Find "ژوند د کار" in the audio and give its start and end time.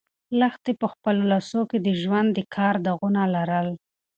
2.01-2.75